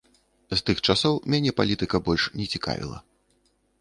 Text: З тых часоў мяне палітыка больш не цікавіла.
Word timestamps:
З 0.53 0.57
тых 0.69 0.79
часоў 0.93 1.19
мяне 1.33 1.51
палітыка 1.61 2.03
больш 2.07 2.23
не 2.41 2.45
цікавіла. 2.55 2.97